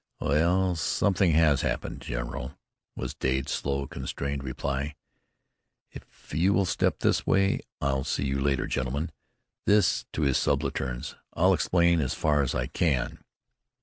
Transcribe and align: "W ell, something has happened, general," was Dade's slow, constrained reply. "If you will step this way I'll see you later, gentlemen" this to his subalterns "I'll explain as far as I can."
"W 0.19 0.35
ell, 0.35 0.75
something 0.75 1.29
has 1.33 1.61
happened, 1.61 2.01
general," 2.01 2.57
was 2.95 3.13
Dade's 3.13 3.51
slow, 3.51 3.85
constrained 3.85 4.43
reply. 4.43 4.95
"If 5.91 6.33
you 6.33 6.53
will 6.53 6.65
step 6.65 7.01
this 7.01 7.27
way 7.27 7.59
I'll 7.81 8.03
see 8.03 8.25
you 8.25 8.41
later, 8.41 8.65
gentlemen" 8.65 9.11
this 9.67 10.07
to 10.13 10.23
his 10.23 10.37
subalterns 10.39 11.13
"I'll 11.35 11.53
explain 11.53 12.01
as 12.01 12.15
far 12.15 12.41
as 12.41 12.55
I 12.55 12.65
can." 12.65 13.21